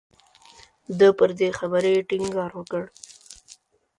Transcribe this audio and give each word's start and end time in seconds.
ده 0.97 1.09
پر 1.17 1.29
دې 1.39 1.49
خبرې 1.59 1.93
ټینګار 2.09 2.51
وکړ. 2.55 2.83